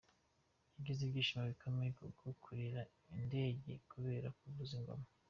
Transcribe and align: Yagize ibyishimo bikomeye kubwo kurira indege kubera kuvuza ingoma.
Yagize 0.75 1.01
ibyishimo 1.03 1.43
bikomeye 1.51 1.89
kubwo 1.97 2.27
kurira 2.43 2.81
indege 3.13 3.71
kubera 3.91 4.27
kuvuza 4.37 4.73
ingoma. 4.79 5.05